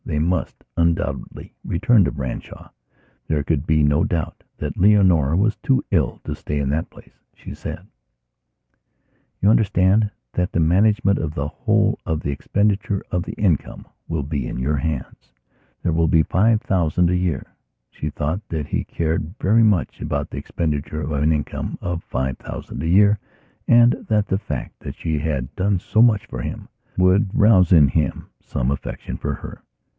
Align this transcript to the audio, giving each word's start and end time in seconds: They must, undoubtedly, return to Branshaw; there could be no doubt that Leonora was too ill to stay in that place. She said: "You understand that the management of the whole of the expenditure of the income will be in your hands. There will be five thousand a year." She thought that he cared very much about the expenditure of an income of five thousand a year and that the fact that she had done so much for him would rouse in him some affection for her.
They 0.03 0.17
must, 0.17 0.65
undoubtedly, 0.75 1.53
return 1.63 2.03
to 2.05 2.11
Branshaw; 2.11 2.69
there 3.27 3.43
could 3.43 3.67
be 3.67 3.83
no 3.83 4.03
doubt 4.03 4.43
that 4.57 4.75
Leonora 4.75 5.37
was 5.37 5.57
too 5.57 5.85
ill 5.91 6.19
to 6.23 6.33
stay 6.33 6.57
in 6.57 6.69
that 6.69 6.89
place. 6.89 7.13
She 7.35 7.53
said: 7.53 7.85
"You 9.41 9.49
understand 9.49 10.09
that 10.33 10.51
the 10.53 10.59
management 10.59 11.19
of 11.19 11.35
the 11.35 11.47
whole 11.47 11.99
of 12.03 12.21
the 12.21 12.31
expenditure 12.31 13.03
of 13.11 13.23
the 13.23 13.33
income 13.33 13.85
will 14.07 14.23
be 14.23 14.47
in 14.47 14.57
your 14.57 14.77
hands. 14.77 15.33
There 15.83 15.93
will 15.93 16.07
be 16.07 16.23
five 16.23 16.61
thousand 16.61 17.11
a 17.11 17.15
year." 17.15 17.55
She 17.91 18.09
thought 18.09 18.41
that 18.49 18.67
he 18.67 18.83
cared 18.83 19.35
very 19.39 19.63
much 19.63 20.01
about 20.01 20.31
the 20.31 20.37
expenditure 20.37 21.01
of 21.01 21.11
an 21.11 21.31
income 21.31 21.77
of 21.79 22.03
five 22.03 22.39
thousand 22.39 22.81
a 22.81 22.87
year 22.87 23.19
and 23.67 23.93
that 24.09 24.27
the 24.27 24.39
fact 24.39 24.79
that 24.79 24.95
she 24.95 25.19
had 25.19 25.55
done 25.55 25.77
so 25.79 26.01
much 26.01 26.25
for 26.25 26.41
him 26.41 26.67
would 26.97 27.29
rouse 27.35 27.71
in 27.71 27.87
him 27.87 28.25
some 28.41 28.71
affection 28.71 29.15
for 29.15 29.35
her. 29.35 29.61